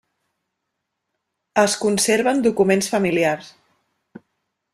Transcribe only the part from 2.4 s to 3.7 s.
documents familiars.